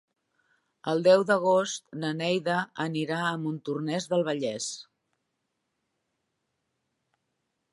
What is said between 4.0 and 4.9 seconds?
del Vallès.